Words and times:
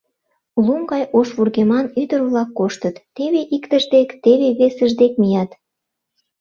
Лум 0.65 0.81
гай 0.91 1.03
ош 1.17 1.27
вургеман 1.35 1.85
ӱдыр-влак 2.01 2.49
коштыт: 2.59 2.95
теве 3.15 3.41
иктыж 3.55 3.83
дек, 3.93 4.09
теве 4.23 4.49
весыж 4.59 4.91
дек 5.01 5.13
мият. 5.21 5.51